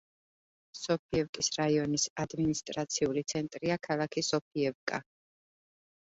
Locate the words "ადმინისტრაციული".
2.23-3.23